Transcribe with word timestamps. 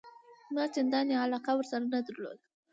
ما 0.53 0.63
چنداني 0.73 1.15
علاقه 1.23 1.51
ورسره 1.55 1.85
نه 1.93 1.99
درلوده. 2.05 2.43